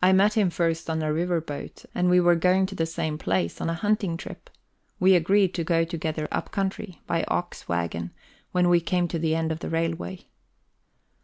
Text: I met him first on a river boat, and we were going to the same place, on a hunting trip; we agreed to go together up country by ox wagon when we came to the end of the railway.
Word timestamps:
I 0.00 0.12
met 0.12 0.34
him 0.34 0.50
first 0.50 0.88
on 0.88 1.02
a 1.02 1.12
river 1.12 1.40
boat, 1.40 1.84
and 1.96 2.08
we 2.08 2.20
were 2.20 2.36
going 2.36 2.64
to 2.66 2.76
the 2.76 2.86
same 2.86 3.18
place, 3.18 3.60
on 3.60 3.68
a 3.68 3.74
hunting 3.74 4.16
trip; 4.16 4.48
we 5.00 5.16
agreed 5.16 5.52
to 5.54 5.64
go 5.64 5.82
together 5.82 6.28
up 6.30 6.52
country 6.52 7.00
by 7.08 7.24
ox 7.24 7.66
wagon 7.68 8.12
when 8.52 8.68
we 8.68 8.80
came 8.80 9.08
to 9.08 9.18
the 9.18 9.34
end 9.34 9.50
of 9.50 9.58
the 9.58 9.68
railway. 9.68 10.26